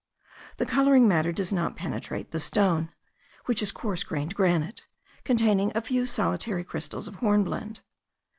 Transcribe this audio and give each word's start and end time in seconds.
The 0.57 0.65
colouring 0.65 1.07
matter 1.07 1.31
does 1.31 1.53
not 1.53 1.75
penetrate 1.75 2.31
the 2.31 2.39
stone, 2.39 2.89
which 3.45 3.61
is 3.61 3.71
coarse 3.71 4.03
grained 4.03 4.33
granite, 4.33 4.87
containing 5.23 5.71
a 5.75 5.81
few 5.81 6.07
solitary 6.07 6.63
crystals 6.63 7.07
of 7.07 7.17
hornblende. 7.17 7.81